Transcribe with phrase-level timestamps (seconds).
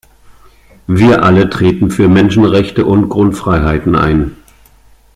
[0.87, 4.35] Wir alle treten für Menschenrechte und Grundfreiheiten ein.